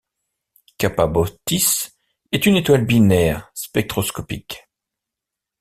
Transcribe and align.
Kappa 0.79 1.05
Bootis 1.05 1.89
est 2.31 2.47
une 2.47 2.55
étoile 2.55 2.87
binaire 2.87 3.51
spectroscopique. 3.53 4.67